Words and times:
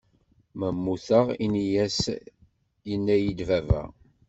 Ma 0.57 0.67
mmuteɣ 0.75 1.25
ini-as 1.45 1.99
yenna-yi 2.89 3.33
baba. 3.49 3.81